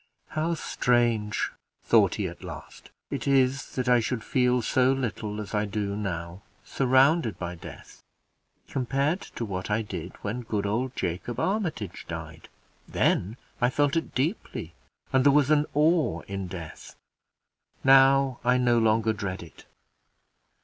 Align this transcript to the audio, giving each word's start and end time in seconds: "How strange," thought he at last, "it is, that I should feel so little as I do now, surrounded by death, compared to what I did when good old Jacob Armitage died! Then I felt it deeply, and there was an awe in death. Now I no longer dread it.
"How 0.29 0.55
strange," 0.55 1.51
thought 1.83 2.15
he 2.15 2.27
at 2.27 2.43
last, 2.43 2.89
"it 3.11 3.27
is, 3.27 3.75
that 3.75 3.87
I 3.87 3.99
should 3.99 4.23
feel 4.23 4.63
so 4.63 4.91
little 4.93 5.39
as 5.39 5.53
I 5.53 5.65
do 5.65 5.95
now, 5.95 6.41
surrounded 6.65 7.37
by 7.37 7.53
death, 7.53 8.01
compared 8.67 9.21
to 9.21 9.45
what 9.45 9.69
I 9.69 9.83
did 9.83 10.13
when 10.23 10.41
good 10.41 10.65
old 10.65 10.95
Jacob 10.95 11.39
Armitage 11.39 12.05
died! 12.07 12.49
Then 12.87 13.37
I 13.61 13.69
felt 13.69 13.95
it 13.95 14.15
deeply, 14.15 14.73
and 15.13 15.23
there 15.23 15.31
was 15.31 15.51
an 15.51 15.67
awe 15.75 16.21
in 16.21 16.47
death. 16.47 16.95
Now 17.83 18.39
I 18.43 18.57
no 18.57 18.79
longer 18.79 19.13
dread 19.13 19.43
it. 19.43 19.65